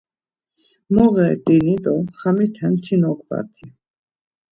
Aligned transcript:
Moğerdini 0.93 1.75
do 1.83 1.95
xamiten 2.17 2.73
ti 2.83 2.95
noǩvati. 3.01 3.65